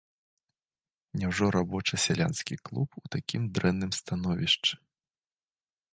[1.23, 4.73] Няўжо рабоча-сялянскі клуб у такім дрэнным становішчы?